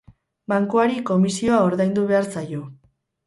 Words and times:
Bankuari 0.53 1.03
komisioa 1.09 1.59
ordaindu 1.67 2.05
behar 2.13 2.27
zaio. 2.39 2.65